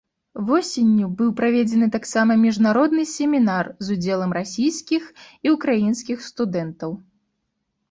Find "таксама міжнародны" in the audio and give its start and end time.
1.95-3.03